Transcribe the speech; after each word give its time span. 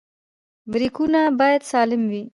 برېکونه 0.71 1.21
باید 1.39 1.61
سالم 1.71 2.01
وي. 2.11 2.23